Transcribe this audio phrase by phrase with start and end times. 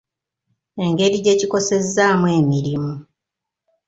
[0.83, 2.93] Engeri gye kikosezzaamu emirimu.